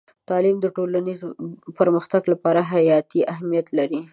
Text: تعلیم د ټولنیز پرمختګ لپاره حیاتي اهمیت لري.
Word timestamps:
تعلیم 0.29 0.57
د 0.61 0.65
ټولنیز 0.75 1.19
پرمختګ 1.79 2.21
لپاره 2.33 2.61
حیاتي 2.71 3.21
اهمیت 3.33 3.67
لري. 3.77 4.01